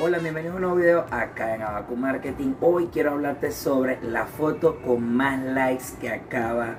Hola, 0.00 0.18
bienvenidos 0.18 0.52
a 0.52 0.56
un 0.56 0.62
nuevo 0.62 0.76
video 0.76 1.06
acá 1.10 1.56
en 1.56 1.62
Abacu 1.62 1.96
Marketing. 1.96 2.54
Hoy 2.60 2.86
quiero 2.86 3.10
hablarte 3.10 3.50
sobre 3.50 4.00
la 4.00 4.26
foto 4.26 4.80
con 4.80 5.02
más 5.16 5.42
likes 5.42 5.86
que 6.00 6.08
acaba 6.08 6.76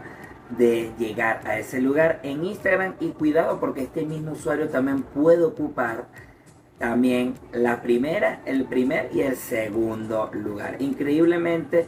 de 0.57 0.93
llegar 0.97 1.41
a 1.45 1.59
ese 1.59 1.82
lugar 1.82 2.21
en 2.23 2.45
Instagram. 2.45 2.95
Y 3.02 3.09
cuidado 3.09 3.59
porque 3.59 3.84
este 3.84 4.05
mismo 4.05 4.32
usuario 4.32 4.70
también 4.70 5.04
puede 5.04 5.43
ocupar 5.43 6.05
también 6.77 7.34
la 7.52 7.82
primera, 7.82 8.39
el 8.45 8.63
primer 8.63 9.09
y 9.13 9.20
el 9.20 9.36
segundo 9.36 10.29
lugar. 10.31 10.77
Increíblemente, 10.79 11.88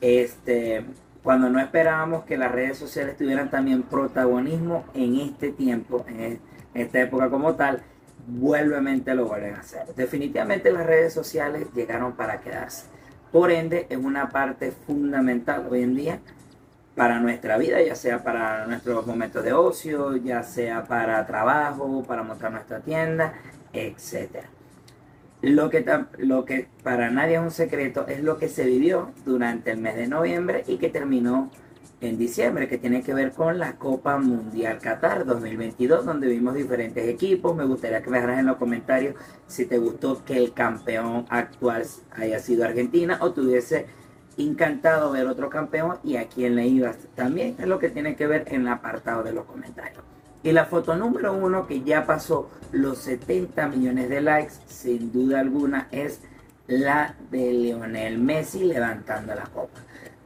este, 0.00 0.84
cuando 1.24 1.50
no 1.50 1.58
esperábamos 1.58 2.26
que 2.26 2.38
las 2.38 2.52
redes 2.52 2.78
sociales 2.78 3.16
tuvieran 3.16 3.50
también 3.50 3.82
protagonismo 3.82 4.84
en 4.94 5.16
este 5.16 5.50
tiempo, 5.50 6.06
en 6.06 6.38
esta 6.74 7.00
época 7.00 7.28
como 7.28 7.56
tal, 7.56 7.82
vuelvemente 8.26 9.14
lo 9.14 9.26
vuelven 9.26 9.54
a 9.54 9.60
hacer. 9.60 9.86
Definitivamente 9.94 10.72
las 10.72 10.86
redes 10.86 11.12
sociales 11.12 11.66
llegaron 11.74 12.12
para 12.12 12.40
quedarse. 12.40 12.86
Por 13.32 13.50
ende, 13.50 13.86
es 13.90 13.98
una 13.98 14.28
parte 14.28 14.70
fundamental 14.70 15.66
hoy 15.68 15.82
en 15.82 15.96
día 15.96 16.20
para 16.94 17.18
nuestra 17.18 17.58
vida, 17.58 17.82
ya 17.82 17.96
sea 17.96 18.22
para 18.22 18.66
nuestros 18.66 19.06
momentos 19.06 19.42
de 19.42 19.52
ocio, 19.52 20.16
ya 20.16 20.42
sea 20.42 20.84
para 20.84 21.26
trabajo, 21.26 22.04
para 22.06 22.22
montar 22.22 22.52
nuestra 22.52 22.80
tienda, 22.80 23.34
etc. 23.72 24.44
Lo 25.42 25.68
que, 25.68 25.84
lo 26.18 26.44
que 26.44 26.68
para 26.82 27.10
nadie 27.10 27.34
es 27.34 27.42
un 27.42 27.50
secreto 27.50 28.06
es 28.06 28.22
lo 28.22 28.38
que 28.38 28.48
se 28.48 28.64
vivió 28.64 29.10
durante 29.24 29.72
el 29.72 29.78
mes 29.78 29.96
de 29.96 30.06
noviembre 30.06 30.64
y 30.68 30.78
que 30.78 30.88
terminó 30.88 31.50
en 32.00 32.18
diciembre, 32.18 32.68
que 32.68 32.78
tiene 32.78 33.02
que 33.02 33.14
ver 33.14 33.32
con 33.32 33.58
la 33.58 33.76
Copa 33.76 34.18
Mundial 34.18 34.78
Qatar 34.78 35.24
2022, 35.24 36.04
donde 36.04 36.28
vimos 36.28 36.54
diferentes 36.54 37.08
equipos. 37.08 37.56
Me 37.56 37.64
gustaría 37.64 38.02
que 38.02 38.10
me 38.10 38.18
dejaras 38.18 38.40
en 38.40 38.46
los 38.46 38.56
comentarios 38.56 39.14
si 39.46 39.66
te 39.66 39.78
gustó 39.78 40.24
que 40.24 40.36
el 40.36 40.52
campeón 40.52 41.26
actual 41.28 41.84
haya 42.12 42.38
sido 42.38 42.64
Argentina 42.64 43.18
o 43.20 43.32
te 43.32 43.40
hubiese 43.40 43.86
encantado 44.36 45.12
ver 45.12 45.26
otro 45.26 45.48
campeón 45.48 45.98
y 46.02 46.16
a 46.16 46.28
quién 46.28 46.56
le 46.56 46.66
ibas. 46.66 46.98
También 47.14 47.56
es 47.58 47.66
lo 47.66 47.78
que 47.78 47.88
tiene 47.88 48.16
que 48.16 48.26
ver 48.26 48.44
en 48.48 48.62
el 48.62 48.68
apartado 48.68 49.22
de 49.22 49.32
los 49.32 49.44
comentarios. 49.44 50.02
Y 50.42 50.52
la 50.52 50.66
foto 50.66 50.94
número 50.94 51.32
uno 51.32 51.66
que 51.66 51.82
ya 51.82 52.04
pasó 52.04 52.50
los 52.70 52.98
70 52.98 53.68
millones 53.68 54.10
de 54.10 54.20
likes, 54.20 54.54
sin 54.66 55.10
duda 55.10 55.40
alguna, 55.40 55.88
es 55.90 56.20
la 56.66 57.14
de 57.30 57.52
Lionel 57.52 58.18
Messi 58.18 58.64
levantando 58.64 59.34
la 59.34 59.44
copa. 59.44 59.80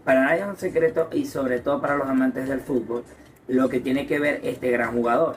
Para 0.09 0.25
nadie 0.25 0.41
es 0.41 0.49
un 0.49 0.57
secreto 0.57 1.11
y 1.13 1.27
sobre 1.27 1.61
todo 1.61 1.83
para 1.83 1.95
los 1.95 2.09
amantes 2.09 2.49
del 2.49 2.61
fútbol, 2.61 3.05
lo 3.47 3.69
que 3.69 3.79
tiene 3.79 4.07
que 4.07 4.19
ver 4.19 4.41
este 4.43 4.71
gran 4.71 4.95
jugador. 4.95 5.37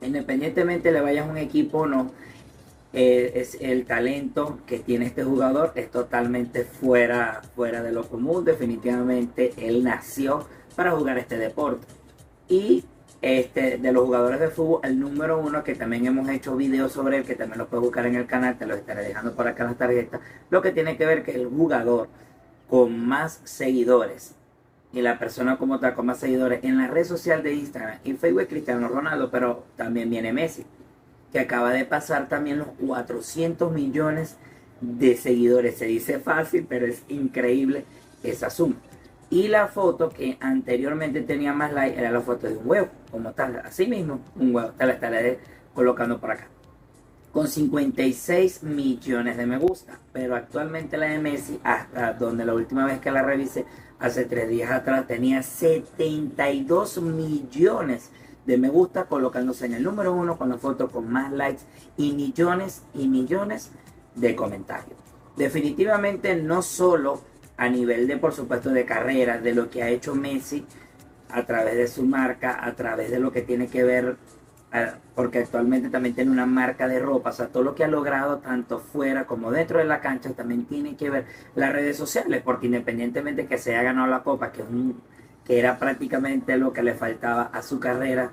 Independientemente 0.00 0.92
le 0.92 1.00
vayas 1.00 1.26
a 1.26 1.28
un 1.28 1.38
equipo 1.38 1.78
o 1.78 1.86
no, 1.88 2.12
eh, 2.92 3.32
es 3.34 3.58
el 3.60 3.84
talento 3.84 4.60
que 4.64 4.78
tiene 4.78 5.06
este 5.06 5.24
jugador 5.24 5.72
es 5.74 5.90
totalmente 5.90 6.62
fuera, 6.62 7.42
fuera 7.56 7.82
de 7.82 7.90
lo 7.90 8.08
común. 8.08 8.44
Definitivamente 8.44 9.52
él 9.56 9.82
nació 9.82 10.46
para 10.76 10.92
jugar 10.92 11.18
este 11.18 11.36
deporte. 11.36 11.88
Y 12.48 12.84
este, 13.22 13.76
de 13.76 13.90
los 13.90 14.04
jugadores 14.04 14.38
de 14.38 14.50
fútbol, 14.50 14.82
el 14.84 15.00
número 15.00 15.40
uno, 15.40 15.64
que 15.64 15.74
también 15.74 16.06
hemos 16.06 16.28
hecho 16.28 16.54
videos 16.54 16.92
sobre 16.92 17.16
él, 17.16 17.24
que 17.24 17.34
también 17.34 17.58
lo 17.58 17.66
puedes 17.66 17.82
buscar 17.82 18.06
en 18.06 18.14
el 18.14 18.26
canal, 18.26 18.56
te 18.56 18.66
lo 18.66 18.76
estaré 18.76 19.02
dejando 19.02 19.34
por 19.34 19.48
acá 19.48 19.64
en 19.64 19.70
la 19.70 19.76
tarjeta, 19.76 20.20
lo 20.48 20.62
que 20.62 20.70
tiene 20.70 20.96
que 20.96 21.06
ver 21.06 21.24
que 21.24 21.32
el 21.34 21.48
jugador 21.48 22.06
con 22.68 23.06
más 23.06 23.40
seguidores 23.44 24.34
y 24.92 25.02
la 25.02 25.18
persona 25.18 25.58
como 25.58 25.78
tal 25.78 25.94
con 25.94 26.06
más 26.06 26.18
seguidores 26.18 26.64
en 26.64 26.78
la 26.78 26.86
red 26.86 27.04
social 27.04 27.42
de 27.42 27.54
Instagram 27.54 27.98
y 28.04 28.14
Facebook 28.14 28.48
Cristiano 28.48 28.88
Ronaldo, 28.88 29.30
pero 29.30 29.64
también 29.76 30.10
viene 30.10 30.32
Messi, 30.32 30.64
que 31.32 31.40
acaba 31.40 31.72
de 31.72 31.84
pasar 31.84 32.28
también 32.28 32.58
los 32.58 32.68
400 32.86 33.72
millones 33.72 34.36
de 34.80 35.16
seguidores. 35.16 35.76
Se 35.76 35.86
dice 35.86 36.18
fácil, 36.18 36.66
pero 36.68 36.86
es 36.86 37.02
increíble 37.08 37.84
esa 38.22 38.48
suma. 38.48 38.76
Y 39.28 39.48
la 39.48 39.66
foto 39.68 40.08
que 40.08 40.38
anteriormente 40.40 41.20
tenía 41.20 41.52
más 41.52 41.72
like 41.72 41.98
era 41.98 42.10
la 42.10 42.20
foto 42.20 42.46
de 42.46 42.56
un 42.56 42.68
huevo, 42.68 42.88
como 43.10 43.32
tal, 43.32 43.60
así 43.64 43.86
mismo, 43.86 44.20
un 44.36 44.54
huevo. 44.54 44.70
Te 44.70 44.86
la 44.86 44.92
estaré 44.94 45.40
colocando 45.74 46.18
por 46.18 46.30
acá 46.30 46.46
con 47.32 47.48
56 47.48 48.62
millones 48.62 49.36
de 49.36 49.46
me 49.46 49.58
gusta. 49.58 49.98
Pero 50.12 50.34
actualmente 50.34 50.96
la 50.96 51.06
de 51.06 51.18
Messi, 51.18 51.60
hasta 51.64 52.14
donde 52.14 52.44
la 52.44 52.54
última 52.54 52.86
vez 52.86 53.00
que 53.00 53.10
la 53.10 53.22
revisé, 53.22 53.66
hace 53.98 54.24
tres 54.24 54.48
días 54.48 54.70
atrás, 54.70 55.06
tenía 55.06 55.42
72 55.42 57.00
millones 57.02 58.10
de 58.46 58.58
me 58.58 58.68
gusta, 58.68 59.06
colocándose 59.06 59.66
en 59.66 59.74
el 59.74 59.82
número 59.82 60.12
uno 60.12 60.38
con 60.38 60.48
la 60.48 60.56
foto 60.56 60.88
con 60.88 61.10
más 61.10 61.32
likes 61.32 61.62
y 61.96 62.12
millones 62.12 62.82
y 62.94 63.08
millones 63.08 63.70
de 64.14 64.36
comentarios. 64.36 64.98
Definitivamente 65.36 66.36
no 66.36 66.62
solo 66.62 67.20
a 67.56 67.68
nivel 67.68 68.06
de, 68.06 68.16
por 68.16 68.32
supuesto, 68.32 68.70
de 68.70 68.84
carrera, 68.84 69.38
de 69.38 69.54
lo 69.54 69.68
que 69.68 69.82
ha 69.82 69.88
hecho 69.88 70.14
Messi 70.14 70.64
a 71.28 71.44
través 71.44 71.76
de 71.76 71.88
su 71.88 72.04
marca, 72.04 72.64
a 72.64 72.74
través 72.74 73.10
de 73.10 73.18
lo 73.18 73.32
que 73.32 73.42
tiene 73.42 73.66
que 73.66 73.82
ver 73.82 74.16
porque 75.14 75.38
actualmente 75.38 75.88
también 75.88 76.14
tiene 76.14 76.30
una 76.30 76.44
marca 76.44 76.86
de 76.88 76.98
ropa, 76.98 77.30
o 77.30 77.32
sea, 77.32 77.48
todo 77.48 77.62
lo 77.62 77.74
que 77.74 77.84
ha 77.84 77.88
logrado 77.88 78.38
tanto 78.38 78.78
fuera 78.78 79.26
como 79.26 79.50
dentro 79.50 79.78
de 79.78 79.86
la 79.86 80.00
cancha 80.00 80.30
también 80.32 80.66
tiene 80.66 80.96
que 80.96 81.08
ver 81.08 81.26
las 81.54 81.72
redes 81.72 81.96
sociales, 81.96 82.42
porque 82.44 82.66
independientemente 82.66 83.46
que 83.46 83.58
se 83.58 83.74
haya 83.74 83.84
ganado 83.84 84.08
la 84.08 84.22
copa, 84.22 84.52
que, 84.52 84.62
que 85.44 85.58
era 85.58 85.78
prácticamente 85.78 86.56
lo 86.58 86.72
que 86.72 86.82
le 86.82 86.94
faltaba 86.94 87.44
a 87.44 87.62
su 87.62 87.80
carrera 87.80 88.30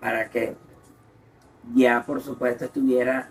para 0.00 0.28
que 0.28 0.56
ya 1.74 2.04
por 2.04 2.20
supuesto 2.22 2.66
estuviera 2.66 3.30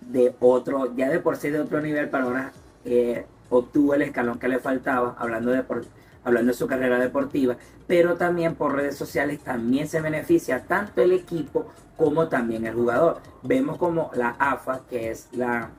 de 0.00 0.34
otro, 0.40 0.94
ya 0.94 1.08
de 1.08 1.20
por 1.20 1.36
sí 1.36 1.50
de 1.50 1.60
otro 1.60 1.80
nivel, 1.80 2.08
para 2.10 2.24
ahora 2.24 2.52
eh, 2.84 3.26
obtuvo 3.50 3.94
el 3.94 4.02
escalón 4.02 4.38
que 4.38 4.48
le 4.48 4.58
faltaba, 4.58 5.16
hablando 5.18 5.50
de 5.50 5.62
por 5.62 5.84
hablando 6.26 6.50
de 6.50 6.58
su 6.58 6.66
carrera 6.66 6.98
deportiva, 6.98 7.56
pero 7.86 8.16
también 8.16 8.56
por 8.56 8.74
redes 8.74 8.96
sociales 8.96 9.38
también 9.40 9.86
se 9.86 10.00
beneficia 10.00 10.64
tanto 10.64 11.00
el 11.00 11.12
equipo 11.12 11.68
como 11.96 12.28
también 12.28 12.66
el 12.66 12.74
jugador. 12.74 13.20
Vemos 13.44 13.78
como 13.78 14.10
la 14.14 14.30
AFA, 14.38 14.82
que 14.90 15.10
es 15.10 15.28
la 15.32 15.70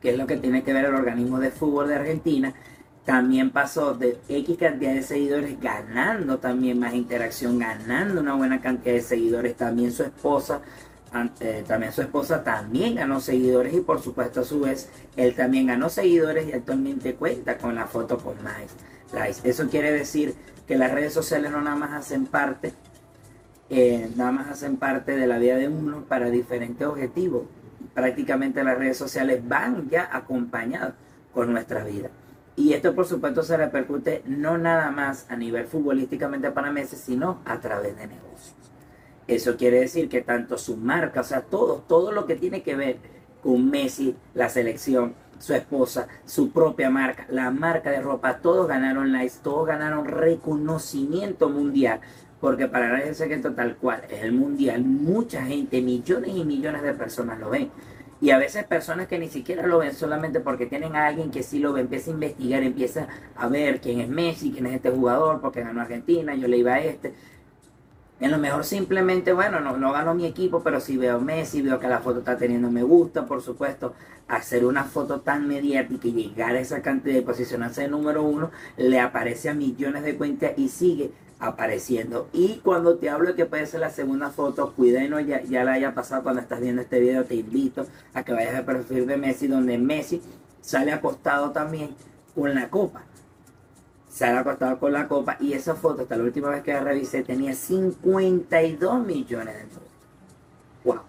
que 0.00 0.10
es 0.10 0.18
lo 0.18 0.26
que 0.26 0.36
tiene 0.36 0.64
que 0.64 0.72
ver 0.72 0.84
el 0.86 0.94
organismo 0.94 1.38
de 1.38 1.50
fútbol 1.50 1.88
de 1.88 1.94
Argentina, 1.94 2.54
también 3.04 3.50
pasó 3.50 3.94
de 3.94 4.18
X 4.28 4.56
cantidad 4.58 4.94
de 4.94 5.02
seguidores 5.02 5.60
ganando 5.60 6.38
también 6.38 6.78
más 6.78 6.94
interacción, 6.94 7.58
ganando 7.58 8.20
una 8.20 8.34
buena 8.34 8.60
cantidad 8.60 8.94
de 8.94 9.00
seguidores, 9.00 9.56
también 9.56 9.92
su 9.92 10.04
esposa 10.04 10.60
eh, 11.40 11.62
también 11.68 11.92
su 11.92 12.00
esposa 12.00 12.42
también 12.42 12.94
ganó 12.94 13.20
seguidores 13.20 13.74
y 13.74 13.80
por 13.80 14.00
supuesto 14.00 14.40
a 14.40 14.44
su 14.44 14.60
vez 14.60 14.88
él 15.14 15.34
también 15.34 15.66
ganó 15.66 15.90
seguidores 15.90 16.48
y 16.48 16.52
actualmente 16.52 17.16
cuenta 17.16 17.58
con 17.58 17.74
la 17.74 17.86
foto 17.86 18.16
con 18.16 18.42
más 18.42 18.62
Eso 19.44 19.68
quiere 19.68 19.92
decir 19.92 20.34
que 20.66 20.76
las 20.76 20.92
redes 20.92 21.12
sociales 21.12 21.50
no 21.50 21.60
nada 21.60 21.76
más 21.76 21.92
hacen 21.92 22.26
parte, 22.26 22.72
eh, 23.68 24.10
nada 24.16 24.32
más 24.32 24.48
hacen 24.48 24.76
parte 24.76 25.16
de 25.16 25.26
la 25.26 25.38
vida 25.38 25.56
de 25.56 25.68
uno 25.68 26.04
para 26.08 26.30
diferentes 26.30 26.86
objetivos. 26.86 27.44
Prácticamente 27.94 28.64
las 28.64 28.78
redes 28.78 28.96
sociales 28.96 29.46
van 29.46 29.88
ya 29.90 30.08
acompañadas 30.12 30.94
con 31.34 31.52
nuestra 31.52 31.84
vida. 31.84 32.08
Y 32.56 32.72
esto 32.72 32.94
por 32.94 33.06
supuesto 33.06 33.42
se 33.42 33.56
repercute 33.56 34.22
no 34.26 34.58
nada 34.58 34.90
más 34.90 35.26
a 35.30 35.36
nivel 35.36 35.66
futbolísticamente 35.66 36.50
para 36.50 36.70
meses, 36.70 37.00
sino 37.00 37.40
a 37.44 37.60
través 37.60 37.96
de 37.96 38.06
negocios. 38.06 38.56
Eso 39.26 39.56
quiere 39.56 39.80
decir 39.80 40.08
que 40.08 40.22
tanto 40.22 40.58
su 40.58 40.76
marca, 40.76 41.20
o 41.20 41.24
sea, 41.24 41.42
todo, 41.42 41.84
todo 41.86 42.12
lo 42.12 42.26
que 42.26 42.36
tiene 42.36 42.62
que 42.62 42.76
ver 42.76 42.96
con 43.42 43.70
Messi, 43.70 44.16
la 44.34 44.48
selección, 44.48 45.14
su 45.42 45.54
esposa, 45.54 46.06
su 46.24 46.52
propia 46.52 46.88
marca, 46.88 47.26
la 47.28 47.50
marca 47.50 47.90
de 47.90 48.00
ropa, 48.00 48.38
todos 48.38 48.68
ganaron 48.68 49.10
likes, 49.10 49.38
todos 49.42 49.66
ganaron 49.66 50.04
reconocimiento 50.04 51.48
mundial. 51.48 52.00
Porque 52.40 52.68
para 52.68 52.88
nadie 52.88 53.10
es 53.10 53.16
secreto 53.16 53.52
tal 53.52 53.74
cual 53.76 54.02
es 54.08 54.22
el 54.22 54.32
mundial, 54.32 54.84
mucha 54.84 55.42
gente, 55.42 55.82
millones 55.82 56.30
y 56.36 56.44
millones 56.44 56.82
de 56.82 56.94
personas 56.94 57.40
lo 57.40 57.50
ven. 57.50 57.70
Y 58.20 58.30
a 58.30 58.38
veces 58.38 58.62
personas 58.62 59.08
que 59.08 59.18
ni 59.18 59.28
siquiera 59.28 59.66
lo 59.66 59.78
ven 59.78 59.94
solamente 59.94 60.38
porque 60.38 60.66
tienen 60.66 60.94
a 60.94 61.08
alguien 61.08 61.32
que 61.32 61.42
sí 61.42 61.58
lo 61.58 61.72
ve, 61.72 61.80
empieza 61.80 62.12
a 62.12 62.14
investigar, 62.14 62.62
empieza 62.62 63.08
a 63.34 63.48
ver 63.48 63.80
quién 63.80 63.98
es 63.98 64.08
Messi, 64.08 64.52
quién 64.52 64.66
es 64.66 64.76
este 64.76 64.90
jugador, 64.90 65.40
porque 65.40 65.62
ganó 65.62 65.80
Argentina, 65.80 66.36
yo 66.36 66.46
le 66.46 66.58
iba 66.58 66.74
a 66.74 66.80
este. 66.80 67.14
En 68.22 68.30
lo 68.30 68.38
mejor 68.38 68.64
simplemente, 68.64 69.32
bueno, 69.32 69.58
no, 69.58 69.76
no 69.76 69.92
ganó 69.92 70.14
mi 70.14 70.26
equipo, 70.26 70.62
pero 70.62 70.80
si 70.80 70.96
veo 70.96 71.20
Messi, 71.20 71.60
veo 71.60 71.80
que 71.80 71.88
la 71.88 71.98
foto 71.98 72.20
está 72.20 72.36
teniendo 72.36 72.70
me 72.70 72.84
gusta, 72.84 73.26
por 73.26 73.42
supuesto, 73.42 73.94
hacer 74.28 74.64
una 74.64 74.84
foto 74.84 75.22
tan 75.22 75.48
mediática 75.48 76.06
y 76.06 76.12
llegar 76.12 76.54
a 76.54 76.60
esa 76.60 76.82
cantidad 76.82 77.16
de 77.16 77.22
posicionarse 77.22 77.82
de 77.82 77.88
número 77.88 78.22
uno, 78.22 78.52
le 78.76 79.00
aparece 79.00 79.48
a 79.48 79.54
millones 79.54 80.04
de 80.04 80.14
cuentas 80.14 80.52
y 80.56 80.68
sigue 80.68 81.10
apareciendo. 81.40 82.28
Y 82.32 82.60
cuando 82.62 82.96
te 82.96 83.10
hablo 83.10 83.30
de 83.30 83.34
que 83.34 83.46
puede 83.46 83.66
ser 83.66 83.80
la 83.80 83.90
segunda 83.90 84.30
foto, 84.30 84.72
cuídenos, 84.72 85.26
ya, 85.26 85.42
ya 85.42 85.64
la 85.64 85.72
haya 85.72 85.92
pasado 85.92 86.22
cuando 86.22 86.42
estás 86.42 86.60
viendo 86.60 86.80
este 86.80 87.00
video, 87.00 87.24
te 87.24 87.34
invito 87.34 87.88
a 88.14 88.22
que 88.22 88.32
vayas 88.32 88.54
al 88.54 88.64
perfil 88.64 89.04
de 89.04 89.16
Messi, 89.16 89.48
donde 89.48 89.78
Messi 89.78 90.22
sale 90.60 90.92
acostado 90.92 91.50
también 91.50 91.96
con 92.36 92.54
la 92.54 92.70
copa 92.70 93.02
se 94.12 94.26
ha 94.26 94.40
acostado 94.40 94.78
con 94.78 94.92
la 94.92 95.08
copa 95.08 95.38
y 95.40 95.54
esa 95.54 95.74
foto, 95.74 96.02
hasta 96.02 96.16
la 96.16 96.24
última 96.24 96.50
vez 96.50 96.62
que 96.62 96.72
la 96.74 96.80
revisé, 96.80 97.22
tenía 97.22 97.54
52 97.54 99.06
millones 99.06 99.54
de 99.54 99.62
dólares. 99.62 99.78
¡Wow! 100.84 101.00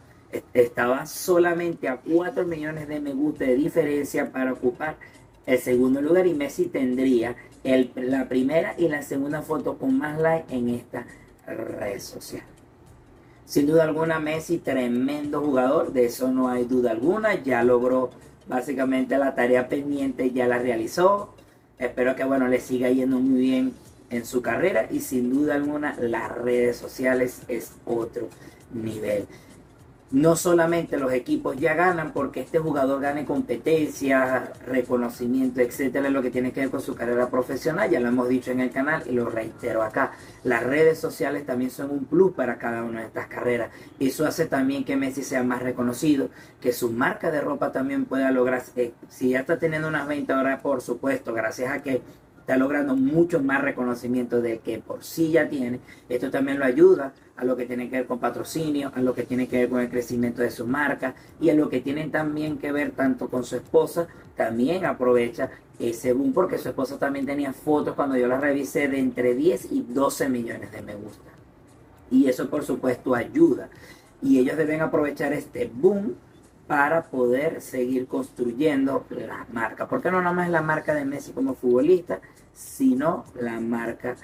estaba 0.54 1.06
solamente 1.06 1.88
a 1.88 1.98
4 1.98 2.46
millones 2.46 2.88
de 2.88 3.00
me 3.00 3.14
gusta 3.14 3.44
de 3.44 3.56
diferencia 3.56 4.32
para 4.32 4.54
ocupar 4.54 4.96
el 5.46 5.60
segundo 5.60 6.02
lugar 6.02 6.26
y 6.26 6.34
Messi 6.34 6.68
tendría 6.68 7.36
el, 7.64 7.92
la 7.96 8.28
primera 8.30 8.74
y 8.78 8.88
la 8.88 9.02
segunda 9.02 9.42
foto 9.42 9.78
con 9.78 9.98
más 9.98 10.20
like 10.20 10.56
en 10.56 10.70
esta 10.70 11.06
red 11.46 12.00
social. 12.00 12.44
Sin 13.46 13.68
duda 13.68 13.84
alguna 13.84 14.20
Messi 14.20 14.60
tremendo 14.60 15.42
jugador, 15.42 15.92
de 15.92 16.06
eso 16.06 16.32
no 16.32 16.48
hay 16.48 16.64
duda 16.64 16.92
alguna, 16.92 17.44
ya 17.44 17.62
logró 17.64 18.12
básicamente 18.48 19.18
la 19.18 19.36
tarea 19.36 19.68
pendiente, 19.68 20.32
ya 20.32 20.48
la 20.48 20.60
realizó. 20.60 21.36
Espero 21.84 22.16
que 22.16 22.24
bueno 22.24 22.48
le 22.48 22.62
siga 22.62 22.90
yendo 22.90 23.20
muy 23.20 23.42
bien 23.42 23.74
en 24.10 24.26
su 24.26 24.42
carrera 24.42 24.88
y 24.90 25.02
sin 25.02 25.34
duda 25.34 25.56
alguna 25.56 25.96
las 26.00 26.32
redes 26.32 26.78
sociales 26.78 27.42
es 27.50 27.74
otro 27.86 28.30
nivel 28.74 29.26
no 30.14 30.36
solamente 30.36 30.98
los 30.98 31.12
equipos 31.12 31.58
ya 31.58 31.74
ganan 31.74 32.14
porque 32.14 32.42
este 32.42 32.60
jugador 32.60 33.02
gane 33.02 33.26
competencia, 33.26 34.54
reconocimiento, 34.68 35.60
etcétera, 35.60 36.12
lo 36.12 36.22
que 36.22 36.30
tiene 36.30 36.52
que 36.52 36.60
ver 36.60 36.70
con 36.70 36.82
su 36.82 36.94
carrera 36.94 37.32
profesional, 37.32 37.90
ya 37.90 38.00
lo 38.00 38.10
hemos 38.10 38.30
dicho 38.30 38.52
en 38.52 38.60
el 38.60 38.70
canal 38.70 39.02
y 39.08 39.14
lo 39.14 39.28
reitero 39.28 39.82
acá. 39.82 40.12
Las 40.44 40.62
redes 40.62 41.00
sociales 41.00 41.48
también 41.48 41.72
son 41.72 41.90
un 41.90 42.06
plus 42.06 42.32
para 42.34 42.60
cada 42.60 42.84
una 42.84 43.00
de 43.00 43.08
estas 43.08 43.26
carreras. 43.26 43.72
Eso 44.00 44.28
hace 44.28 44.46
también 44.46 44.86
que 44.86 44.96
Messi 44.96 45.24
sea 45.24 45.44
más 45.44 45.64
reconocido, 45.64 46.30
que 46.62 46.74
su 46.74 46.92
marca 46.92 47.32
de 47.32 47.42
ropa 47.42 47.72
también 47.72 48.06
pueda 48.06 48.30
lograr, 48.30 48.62
eh, 48.76 48.94
si 49.10 49.30
ya 49.30 49.40
está 49.40 49.58
teniendo 49.58 49.88
unas 49.88 50.08
20 50.08 50.32
horas, 50.32 50.62
por 50.62 50.82
supuesto, 50.82 51.34
gracias 51.34 51.72
a 51.72 51.82
que 51.82 52.04
está 52.44 52.58
logrando 52.58 52.98
mucho 52.98 53.42
más 53.42 53.62
reconocimiento 53.62 54.42
del 54.42 54.60
que 54.60 54.78
por 54.78 55.02
sí 55.02 55.32
ya 55.32 55.48
tiene. 55.48 55.80
Esto 56.10 56.30
también 56.30 56.60
lo 56.60 56.66
ayuda 56.66 57.14
a 57.38 57.46
lo 57.46 57.56
que 57.56 57.66
tiene 57.66 57.90
que 57.90 57.96
ver 57.96 58.06
con 58.06 58.20
patrocinio, 58.20 58.92
a 58.94 59.02
lo 59.02 59.16
que 59.16 59.24
tiene 59.24 59.48
que 59.48 59.60
ver 59.60 59.70
con 59.70 59.80
el 59.80 59.90
crecimiento 59.90 60.42
de 60.42 60.52
su 60.52 60.68
marca 60.68 61.16
y 61.40 61.50
a 61.52 61.56
lo 61.56 61.70
que 61.70 61.80
tiene 61.80 62.10
también 62.10 62.58
que 62.58 62.74
ver 62.74 62.92
tanto 62.92 63.30
con 63.30 63.46
su 63.46 63.56
esposa. 63.56 64.08
También 64.36 64.84
aprovecha 64.84 65.52
ese 65.80 66.12
boom 66.12 66.34
porque 66.34 66.58
su 66.58 66.68
esposa 66.68 67.00
también 67.00 67.26
tenía 67.26 67.54
fotos 67.54 67.96
cuando 67.96 68.18
yo 68.18 68.28
las 68.28 68.42
revisé 68.42 68.90
de 68.90 69.00
entre 69.00 69.36
10 69.36 69.72
y 69.72 69.86
12 69.88 70.28
millones 70.28 70.70
de 70.74 70.82
me 70.82 70.96
gusta. 70.96 71.32
Y 72.12 72.28
eso 72.28 72.50
por 72.50 72.66
supuesto 72.66 73.16
ayuda. 73.16 73.70
Y 74.22 74.40
ellos 74.40 74.58
deben 74.58 74.82
aprovechar 74.82 75.32
este 75.32 75.72
boom 75.74 76.16
para 76.68 77.04
poder 77.04 77.62
seguir 77.62 78.08
construyendo 78.08 79.06
la 79.10 79.46
marca. 79.52 79.88
Porque 79.88 80.12
no 80.12 80.22
nada 80.22 80.36
más 80.36 80.50
la 80.50 80.62
marca 80.62 80.94
de 80.94 81.06
Messi 81.06 81.32
como 81.32 81.56
futbolista, 81.56 82.20
sino 82.54 83.26
la 83.40 83.60
marca, 83.60 84.16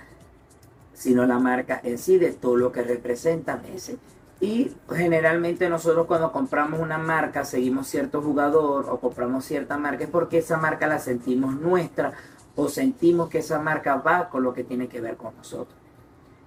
sino 0.94 1.26
la 1.26 1.40
marca 1.40 1.80
en 1.84 1.98
sí 1.98 2.18
de 2.18 2.32
todo 2.32 2.56
lo 2.56 2.72
que 2.72 2.84
representa 2.84 3.58
Messi. 3.58 3.98
Y 4.42 4.72
generalmente 4.90 5.70
nosotros 5.70 6.08
cuando 6.08 6.32
compramos 6.32 6.80
una 6.80 6.98
marca, 6.98 7.44
seguimos 7.44 7.88
cierto 7.88 8.22
jugador 8.22 8.86
o 8.90 9.00
compramos 9.00 9.44
cierta 9.44 9.78
marca, 9.78 10.06
es 10.06 10.10
porque 10.10 10.38
esa 10.38 10.58
marca 10.58 10.88
la 10.88 11.00
sentimos 11.00 11.60
nuestra 11.60 12.14
o 12.56 12.70
sentimos 12.70 13.30
que 13.30 13.40
esa 13.40 13.60
marca 13.60 13.96
va 13.96 14.30
con 14.30 14.44
lo 14.44 14.54
que 14.54 14.64
tiene 14.64 14.88
que 14.88 15.02
ver 15.02 15.18
con 15.18 15.36
nosotros. 15.36 15.78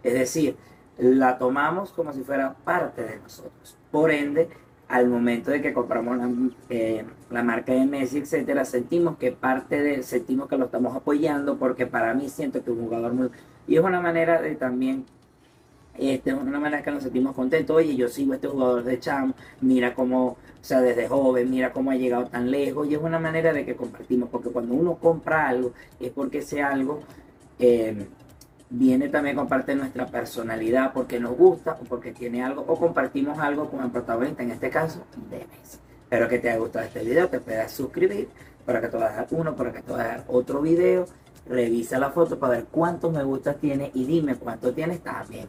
Es 0.03 0.15
decir, 0.15 0.57
la 0.99 1.39
tomamos 1.39 1.93
como 1.93 2.13
si 2.13 2.23
fuera 2.23 2.55
parte 2.65 3.03
de 3.03 3.19
nosotros. 3.19 3.77
Por 3.91 4.11
ende, 4.11 4.49
al 4.93 5.09
momento 5.09 5.51
de 5.51 5.63
que 5.63 5.73
compramos 5.73 6.19
la, 6.19 6.31
eh, 6.69 7.03
la, 7.31 7.43
marca 7.43 7.73
de 7.73 7.87
Messi, 7.87 8.19
etcétera, 8.19 8.67
sentimos 8.67 9.17
que 9.17 9.33
parte 9.33 9.83
de, 9.83 10.03
sentimos 10.03 10.51
que 10.51 10.59
lo 10.59 10.67
estamos 10.67 10.95
apoyando 10.95 11.57
porque 11.57 11.87
para 11.87 12.13
mí 12.13 12.29
siento 12.29 12.63
que 12.63 12.71
un 12.71 12.83
jugador 12.83 13.15
muy... 13.15 13.31
Y 13.67 13.77
es 13.77 13.83
una 13.83 14.03
manera 14.03 14.43
de 14.43 14.55
también, 14.55 15.07
este, 15.97 16.31
es 16.31 16.37
una 16.37 16.61
manera 16.61 16.83
que 16.83 16.91
nos 16.91 17.05
sentimos 17.05 17.35
contentos, 17.35 17.75
oye, 17.75 17.97
yo 17.97 18.07
sigo 18.09 18.33
a 18.33 18.35
este 18.35 18.49
jugador 18.49 18.85
de 18.85 19.01
Cham, 19.01 19.33
mira 19.63 19.95
cómo, 19.95 20.27
o 20.27 20.37
sea, 20.61 20.83
desde 20.83 21.09
joven, 21.09 21.51
mira 21.51 21.73
cómo 21.73 21.91
ha 21.91 21.95
llegado 21.95 22.27
tan 22.27 22.51
lejos, 22.51 22.87
y 22.87 22.95
es 22.95 23.01
una 23.01 23.19
manera 23.19 23.55
de 23.55 23.65
que 23.65 23.75
compartimos, 23.75 24.29
porque 24.29 24.51
cuando 24.51 24.75
uno 24.75 24.97
compra 24.97 25.49
algo, 25.49 25.73
es 26.01 26.11
porque 26.11 26.43
sea 26.43 26.71
algo... 26.71 27.01
Eh, 27.59 28.09
viene 28.73 29.11
también 29.11 29.37
con 29.37 29.49
parte 29.49 29.75
nuestra 29.75 30.07
personalidad 30.07 30.93
porque 30.95 31.21
nos 31.21 31.37
gusta 31.37 31.77
o 31.81 31.85
porque 31.85 32.13
tiene 32.13 32.43
algo 32.43 32.65
o 32.67 32.77
compartimos 32.79 33.39
algo 33.39 33.71
con 33.71 33.85
el 33.85 33.91
protagonista, 33.91 34.43
en 34.43 34.51
este 34.51 34.71
caso 34.71 35.05
de 35.31 35.39
Messi. 35.39 35.79
Espero 36.05 36.29
que 36.29 36.39
te 36.39 36.49
haya 36.49 36.59
gustado 36.59 36.87
este 36.87 37.05
video, 37.05 37.29
te 37.29 37.41
puedas 37.41 37.71
suscribir 37.71 38.29
para 38.65 38.81
que 38.81 38.89
te 38.89 38.97
vayas 38.97 39.19
a 39.19 39.27
uno, 39.31 39.55
para 39.55 39.73
que 39.73 39.83
te 39.83 39.93
vayas 39.93 40.27
a 40.27 40.33
otro 40.33 40.63
video. 40.63 41.07
Revisa 41.47 41.99
la 41.99 42.11
foto 42.11 42.39
para 42.39 42.55
ver 42.55 42.65
cuántos 42.71 43.13
me 43.13 43.23
gustas 43.25 43.57
tiene 43.57 43.91
y 43.95 44.05
dime 44.05 44.37
cuánto 44.37 44.73
tienes 44.73 45.01
también 45.01 45.49